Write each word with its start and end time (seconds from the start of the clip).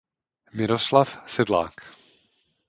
Miroslav 0.51 1.19
Sedlák. 1.27 1.85